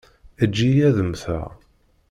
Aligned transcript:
Eǧǧ-iyi 0.43 0.83
ad 0.89 0.97
mmteɣ. 1.07 1.47